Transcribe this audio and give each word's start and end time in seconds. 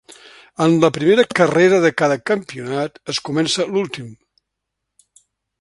En 0.63 0.77
la 0.83 0.89
primera 0.95 1.25
carrera 1.41 1.79
de 1.83 1.93
cada 2.03 2.17
campionat 2.31 2.99
es 3.15 3.23
comença 3.29 3.71
l'últim. 3.77 4.13